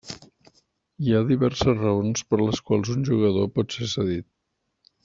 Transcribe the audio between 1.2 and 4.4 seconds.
diverses raons per les quals un jugador pot ser cedit.